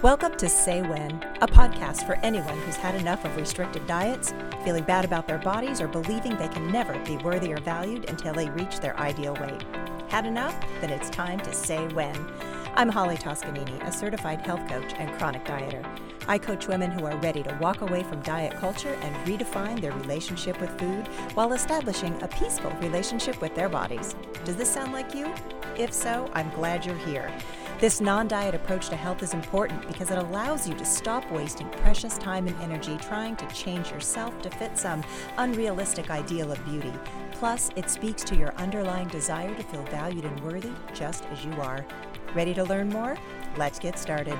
[0.00, 1.10] Welcome to Say When,
[1.40, 4.32] a podcast for anyone who's had enough of restrictive diets,
[4.62, 8.32] feeling bad about their bodies, or believing they can never be worthy or valued until
[8.32, 9.60] they reach their ideal weight.
[10.06, 10.56] Had enough?
[10.80, 12.14] Then it's time to say when.
[12.76, 15.84] I'm Holly Toscanini, a certified health coach and chronic dieter.
[16.28, 19.90] I coach women who are ready to walk away from diet culture and redefine their
[19.94, 24.14] relationship with food while establishing a peaceful relationship with their bodies.
[24.44, 25.34] Does this sound like you?
[25.76, 27.32] If so, I'm glad you're here.
[27.80, 31.68] This non diet approach to health is important because it allows you to stop wasting
[31.68, 35.04] precious time and energy trying to change yourself to fit some
[35.36, 36.92] unrealistic ideal of beauty.
[37.30, 41.52] Plus, it speaks to your underlying desire to feel valued and worthy just as you
[41.60, 41.86] are.
[42.34, 43.16] Ready to learn more?
[43.56, 44.36] Let's get started.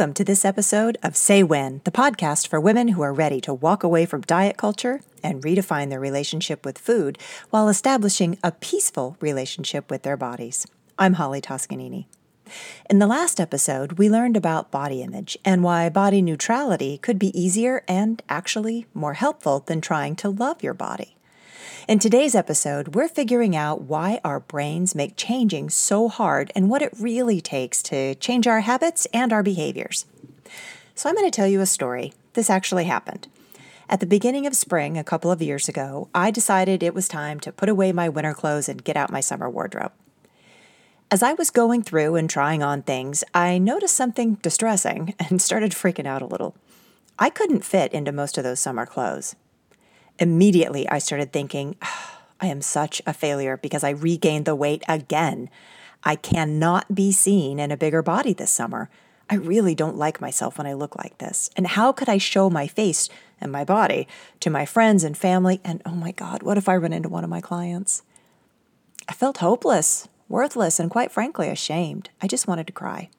[0.00, 3.52] Welcome to this episode of Say When, the podcast for women who are ready to
[3.52, 7.18] walk away from diet culture and redefine their relationship with food
[7.50, 10.66] while establishing a peaceful relationship with their bodies.
[10.98, 12.08] I'm Holly Toscanini.
[12.88, 17.38] In the last episode, we learned about body image and why body neutrality could be
[17.38, 21.14] easier and actually more helpful than trying to love your body.
[21.90, 26.82] In today's episode, we're figuring out why our brains make changing so hard and what
[26.82, 30.06] it really takes to change our habits and our behaviors.
[30.94, 32.12] So, I'm going to tell you a story.
[32.34, 33.26] This actually happened.
[33.88, 37.40] At the beginning of spring, a couple of years ago, I decided it was time
[37.40, 39.90] to put away my winter clothes and get out my summer wardrobe.
[41.10, 45.72] As I was going through and trying on things, I noticed something distressing and started
[45.72, 46.54] freaking out a little.
[47.18, 49.34] I couldn't fit into most of those summer clothes.
[50.20, 51.76] Immediately, I started thinking,
[52.42, 55.50] I am such a failure because I regained the weight again.
[56.04, 58.88] I cannot be seen in a bigger body this summer.
[59.28, 61.50] I really don't like myself when I look like this.
[61.56, 63.08] And how could I show my face
[63.40, 64.08] and my body
[64.40, 65.60] to my friends and family?
[65.64, 68.02] And oh my God, what if I run into one of my clients?
[69.08, 72.10] I felt hopeless, worthless, and quite frankly, ashamed.
[72.22, 73.10] I just wanted to cry.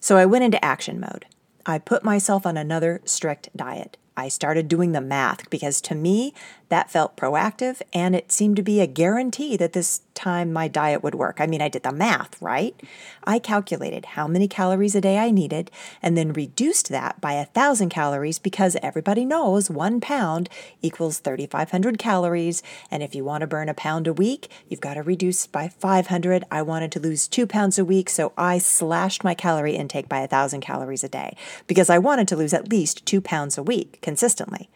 [0.00, 1.26] So I went into action mode.
[1.64, 3.96] I put myself on another strict diet.
[4.20, 6.34] I started doing the math because to me,
[6.70, 11.02] that felt proactive and it seemed to be a guarantee that this time my diet
[11.02, 11.40] would work.
[11.40, 12.80] I mean, I did the math, right?
[13.24, 15.70] I calculated how many calories a day I needed
[16.00, 20.48] and then reduced that by a thousand calories because everybody knows one pound
[20.80, 22.62] equals 3,500 calories.
[22.90, 25.68] And if you want to burn a pound a week, you've got to reduce by
[25.68, 26.44] 500.
[26.50, 30.20] I wanted to lose two pounds a week, so I slashed my calorie intake by
[30.20, 33.62] a thousand calories a day because I wanted to lose at least two pounds a
[33.62, 34.70] week consistently.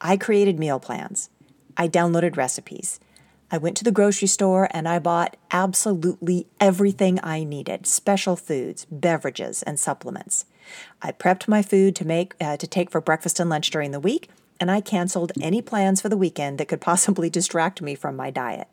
[0.00, 1.28] I created meal plans.
[1.76, 3.00] I downloaded recipes.
[3.50, 8.86] I went to the grocery store and I bought absolutely everything I needed special foods,
[8.90, 10.46] beverages, and supplements.
[11.02, 14.00] I prepped my food to make uh, to take for breakfast and lunch during the
[14.00, 14.30] week,
[14.60, 18.30] and I canceled any plans for the weekend that could possibly distract me from my
[18.30, 18.68] diet.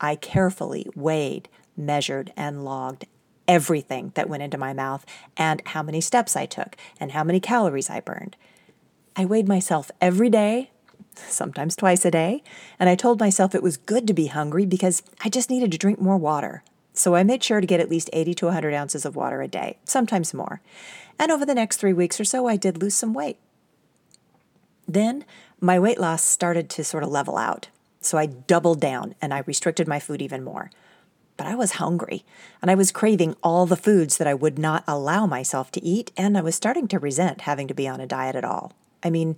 [0.00, 3.06] I carefully weighed, measured, and logged
[3.48, 7.40] everything that went into my mouth and how many steps I took and how many
[7.40, 8.36] calories I burned.
[9.18, 10.70] I weighed myself every day,
[11.14, 12.42] sometimes twice a day,
[12.78, 15.78] and I told myself it was good to be hungry because I just needed to
[15.78, 16.62] drink more water.
[16.92, 19.48] So I made sure to get at least 80 to 100 ounces of water a
[19.48, 20.60] day, sometimes more.
[21.18, 23.38] And over the next three weeks or so, I did lose some weight.
[24.86, 25.24] Then
[25.60, 27.68] my weight loss started to sort of level out.
[28.02, 30.70] So I doubled down and I restricted my food even more.
[31.38, 32.24] But I was hungry
[32.60, 36.12] and I was craving all the foods that I would not allow myself to eat,
[36.16, 38.72] and I was starting to resent having to be on a diet at all.
[39.02, 39.36] I mean,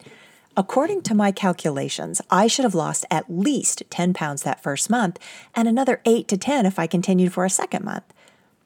[0.57, 5.19] according to my calculations, I should have lost at least 10 pounds that first month
[5.55, 8.05] and another 8 to 10 if I continued for a second month.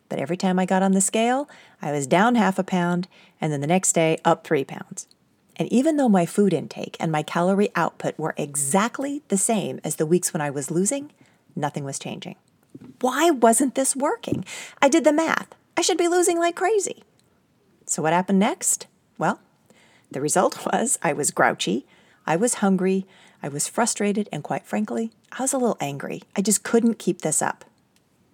[0.09, 1.49] But every time I got on the scale,
[1.81, 3.09] I was down half a pound
[3.41, 5.07] and then the next day up 3 pounds.
[5.57, 9.97] And even though my food intake and my calorie output were exactly the same as
[9.97, 11.13] the weeks when I was losing,
[11.55, 12.37] nothing was changing.
[13.01, 14.45] Why wasn't this working?
[14.81, 15.55] I did the math.
[15.77, 17.05] I should be losing like crazy.
[17.87, 18.87] So, what happened next?
[19.19, 19.41] Well,
[20.13, 21.87] the result was I was grouchy,
[22.27, 23.07] I was hungry,
[23.43, 26.23] I was frustrated, and quite frankly, I was a little angry.
[26.37, 27.65] I just couldn't keep this up.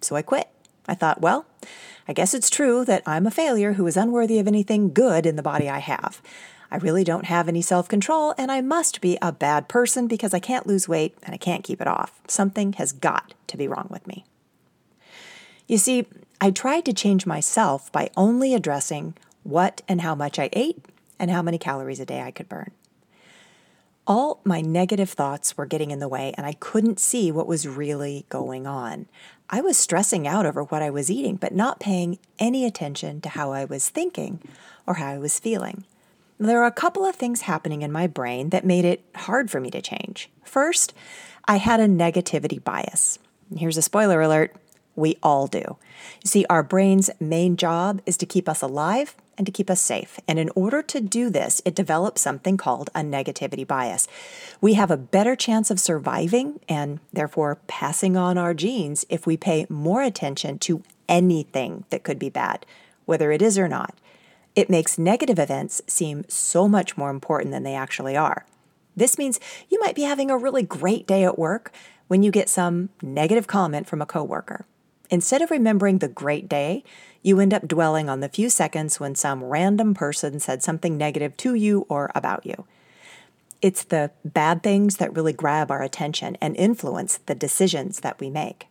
[0.01, 0.47] So I quit.
[0.87, 1.45] I thought, well,
[2.07, 5.35] I guess it's true that I'm a failure who is unworthy of anything good in
[5.35, 6.21] the body I have.
[6.71, 10.33] I really don't have any self control, and I must be a bad person because
[10.33, 12.19] I can't lose weight and I can't keep it off.
[12.27, 14.25] Something has got to be wrong with me.
[15.67, 16.07] You see,
[16.41, 20.83] I tried to change myself by only addressing what and how much I ate
[21.19, 22.71] and how many calories a day I could burn.
[24.07, 27.67] All my negative thoughts were getting in the way, and I couldn't see what was
[27.67, 29.05] really going on.
[29.51, 33.29] I was stressing out over what I was eating, but not paying any attention to
[33.29, 34.41] how I was thinking
[34.87, 35.83] or how I was feeling.
[36.39, 39.59] there are a couple of things happening in my brain that made it hard for
[39.59, 40.29] me to change.
[40.43, 40.93] First,
[41.45, 43.19] I had a negativity bias.
[43.55, 44.55] Here's a spoiler alert
[44.95, 45.77] we all do.
[46.23, 49.81] You see, our brain's main job is to keep us alive and to keep us
[49.81, 50.19] safe.
[50.27, 54.07] And in order to do this, it develops something called a negativity bias.
[54.59, 59.37] We have a better chance of surviving and therefore passing on our genes if we
[59.37, 62.65] pay more attention to anything that could be bad,
[63.05, 63.95] whether it is or not.
[64.55, 68.45] It makes negative events seem so much more important than they actually are.
[68.97, 69.39] This means
[69.69, 71.71] you might be having a really great day at work
[72.09, 74.65] when you get some negative comment from a coworker.
[75.09, 76.83] Instead of remembering the great day,
[77.21, 81.35] you end up dwelling on the few seconds when some random person said something negative
[81.37, 82.65] to you or about you.
[83.61, 88.29] It's the bad things that really grab our attention and influence the decisions that we
[88.29, 88.67] make.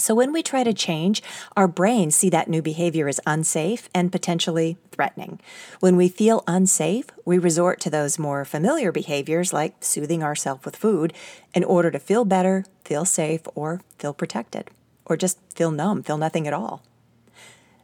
[0.00, 1.24] So when we try to change,
[1.56, 5.40] our brains see that new behavior as unsafe and potentially threatening.
[5.80, 10.76] When we feel unsafe, we resort to those more familiar behaviors like soothing ourselves with
[10.76, 11.12] food
[11.52, 14.70] in order to feel better, feel safe, or feel protected,
[15.08, 16.82] or just feel numb, feel nothing at all.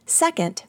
[0.05, 0.63] Second,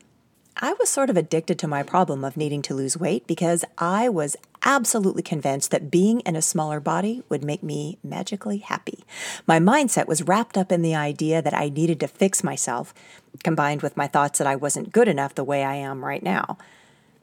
[0.58, 4.08] I was sort of addicted to my problem of needing to lose weight because I
[4.08, 9.04] was absolutely convinced that being in a smaller body would make me magically happy.
[9.46, 12.94] My mindset was wrapped up in the idea that I needed to fix myself,
[13.44, 16.56] combined with my thoughts that I wasn't good enough the way I am right now.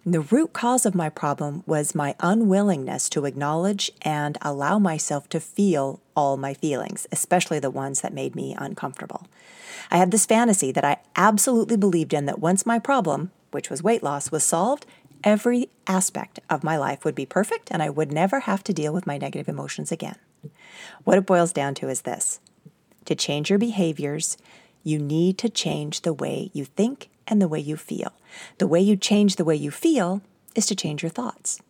[0.06, 5.40] The root cause of my problem was my unwillingness to acknowledge and allow myself to
[5.40, 9.28] feel all my feelings, especially the ones that made me uncomfortable.
[9.90, 13.82] I had this fantasy that I absolutely believed in that once my problem, which was
[13.82, 14.86] weight loss, was solved,
[15.24, 18.92] every aspect of my life would be perfect and I would never have to deal
[18.92, 20.18] with my negative emotions again.
[21.06, 22.42] What it boils down to is this
[23.06, 24.38] to change your behaviors,
[24.84, 28.14] you need to change the way you think and the way you feel.
[28.58, 30.22] The way you change the way you feel
[30.56, 31.62] is to change your thoughts.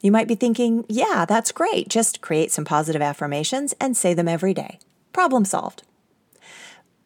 [0.00, 1.88] You might be thinking, yeah, that's great.
[1.88, 4.78] Just create some positive affirmations and say them every day.
[5.12, 5.82] Problem solved.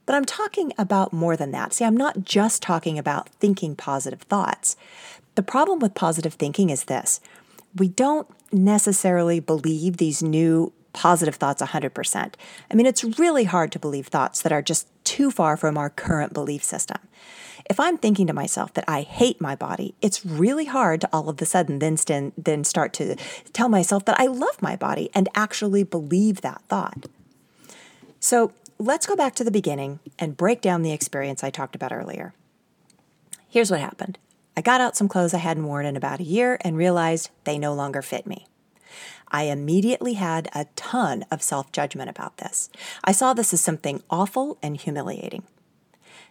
[0.07, 1.73] But I'm talking about more than that.
[1.73, 4.77] See, I'm not just talking about thinking positive thoughts.
[5.35, 7.21] The problem with positive thinking is this
[7.77, 12.35] we don't necessarily believe these new positive thoughts 100%.
[12.71, 15.91] I mean, it's really hard to believe thoughts that are just too far from our
[15.91, 16.99] current belief system.
[17.69, 21.29] If I'm thinking to myself that I hate my body, it's really hard to all
[21.29, 23.17] of a sudden then, st- then start to
[23.53, 27.07] tell myself that I love my body and actually believe that thought.
[28.19, 31.93] So let's go back to the beginning and break down the experience I talked about
[31.93, 32.35] earlier.
[33.49, 34.19] Here's what happened
[34.57, 37.59] I got out some clothes I hadn't worn in about a year and realized they
[37.59, 38.47] no longer fit me.
[39.29, 42.71] I immediately had a ton of self judgment about this.
[43.05, 45.45] I saw this as something awful and humiliating.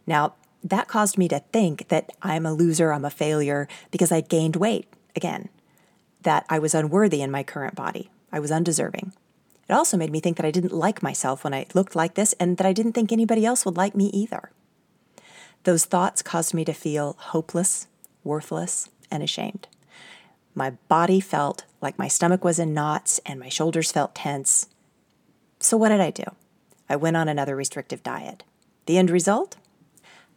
[0.05, 0.33] Now,
[0.63, 4.55] that caused me to think that I'm a loser, I'm a failure, because I gained
[4.55, 5.49] weight again,
[6.23, 9.13] that I was unworthy in my current body, I was undeserving.
[9.69, 12.33] It also made me think that I didn't like myself when I looked like this
[12.33, 14.51] and that I didn't think anybody else would like me either.
[15.63, 17.87] Those thoughts caused me to feel hopeless,
[18.23, 19.67] worthless, and ashamed.
[20.59, 24.67] My body felt like my stomach was in knots and my shoulders felt tense.
[25.61, 26.25] So, what did I do?
[26.89, 28.43] I went on another restrictive diet.
[28.85, 29.55] The end result?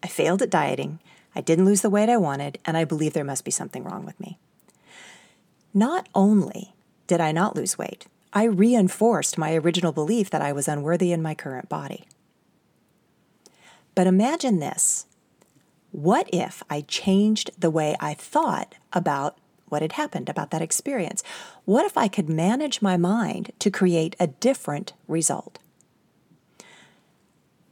[0.00, 1.00] I failed at dieting,
[1.34, 4.04] I didn't lose the weight I wanted, and I believe there must be something wrong
[4.04, 4.38] with me.
[5.74, 6.72] Not only
[7.08, 11.20] did I not lose weight, I reinforced my original belief that I was unworthy in
[11.20, 12.04] my current body.
[13.96, 15.06] But imagine this
[15.90, 19.36] what if I changed the way I thought about
[19.72, 21.24] what had happened, about that experience?
[21.64, 25.58] What if I could manage my mind to create a different result?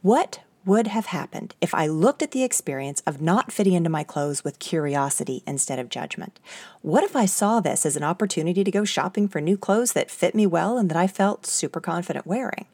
[0.01, 4.03] What would have happened if I looked at the experience of not fitting into my
[4.03, 6.39] clothes with curiosity instead of judgment?
[6.81, 10.11] What if I saw this as an opportunity to go shopping for new clothes that
[10.11, 12.65] fit me well and that I felt super confident wearing?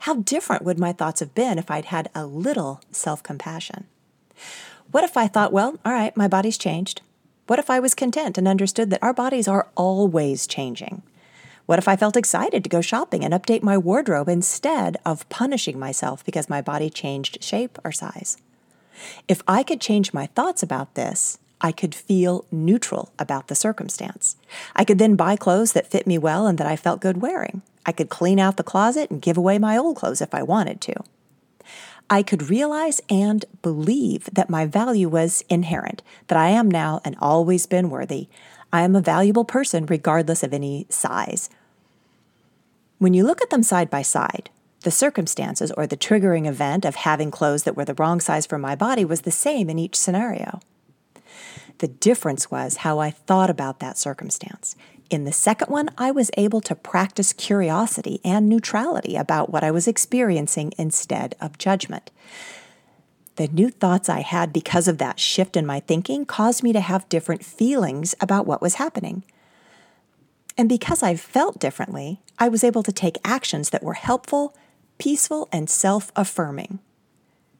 [0.00, 3.86] How different would my thoughts have been if I'd had a little self compassion?
[4.90, 7.00] What if I thought, well, all right, my body's changed?
[7.46, 11.02] What if I was content and understood that our bodies are always changing?
[11.66, 15.78] What if I felt excited to go shopping and update my wardrobe instead of punishing
[15.78, 18.36] myself because my body changed shape or size?
[19.28, 24.36] If I could change my thoughts about this, I could feel neutral about the circumstance.
[24.74, 27.62] I could then buy clothes that fit me well and that I felt good wearing.
[27.84, 30.80] I could clean out the closet and give away my old clothes if I wanted
[30.82, 30.94] to.
[32.08, 37.16] I could realize and believe that my value was inherent, that I am now and
[37.20, 38.28] always been worthy.
[38.72, 41.50] I am a valuable person regardless of any size.
[42.98, 44.50] When you look at them side by side,
[44.82, 48.56] the circumstances or the triggering event of having clothes that were the wrong size for
[48.56, 50.60] my body was the same in each scenario.
[51.78, 54.76] The difference was how I thought about that circumstance.
[55.08, 59.70] In the second one, I was able to practice curiosity and neutrality about what I
[59.70, 62.10] was experiencing instead of judgment.
[63.36, 66.80] The new thoughts I had because of that shift in my thinking caused me to
[66.80, 69.22] have different feelings about what was happening.
[70.58, 74.56] And because I felt differently, I was able to take actions that were helpful,
[74.98, 76.80] peaceful, and self affirming.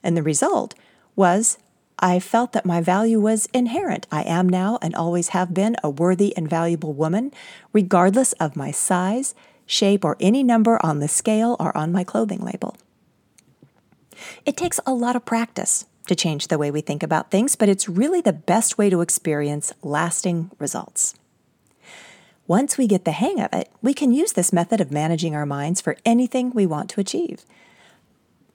[0.03, 0.75] And the result
[1.15, 1.59] was
[1.99, 4.07] I felt that my value was inherent.
[4.13, 7.33] I am now and always have been a worthy and valuable woman,
[7.73, 9.35] regardless of my size,
[9.65, 12.77] shape, or any number on the scale or on my clothing label.
[14.45, 17.69] It takes a lot of practice to change the way we think about things, but
[17.69, 21.15] it's really the best way to experience lasting results.
[22.47, 25.47] Once we get the hang of it, we can use this method of managing our
[25.47, 27.45] minds for anything we want to achieve.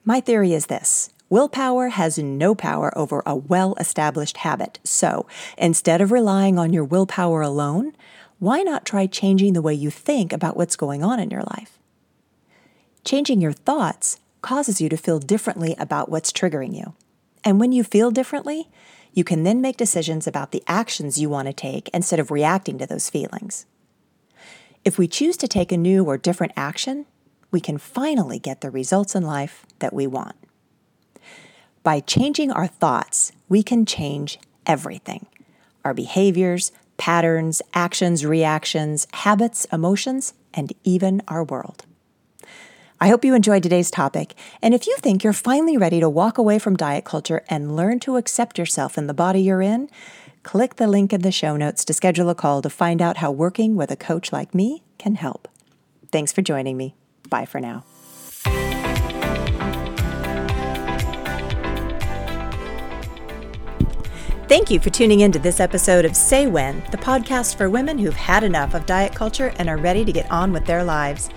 [0.04, 4.78] My theory is this willpower has no power over a well established habit.
[4.84, 7.94] So instead of relying on your willpower alone,
[8.38, 11.78] why not try changing the way you think about what's going on in your life?
[13.02, 16.92] Changing your thoughts causes you to feel differently about what's triggering you.
[17.42, 18.68] And when you feel differently,
[19.14, 22.76] you can then make decisions about the actions you want to take instead of reacting
[22.76, 23.64] to those feelings.
[24.84, 27.06] If we choose to take a new or different action,
[27.50, 30.36] we can finally get the results in life that we want.
[31.82, 35.26] By changing our thoughts, we can change everything
[35.84, 41.84] our behaviors, patterns, actions, reactions, habits, emotions, and even our world.
[43.00, 46.38] I hope you enjoyed today's topic, and if you think you're finally ready to walk
[46.38, 49.90] away from diet culture and learn to accept yourself in the body you're in,
[50.44, 53.32] click the link in the show notes to schedule a call to find out how
[53.32, 55.48] working with a coach like me can help.
[56.12, 56.94] Thanks for joining me.
[57.28, 57.84] Bye for now.
[64.52, 67.98] Thank you for tuning in to this episode of Say When, the podcast for women
[67.98, 71.30] who've had enough of diet culture and are ready to get on with their lives.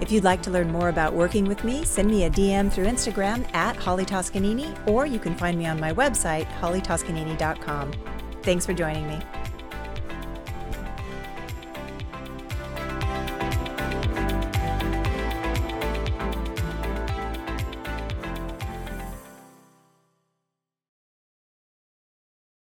[0.00, 2.86] If you'd like to learn more about working with me, send me a DM through
[2.86, 7.92] Instagram at Holly Toscanini, or you can find me on my website, hollytoscanini.com.
[8.40, 9.20] Thanks for joining me.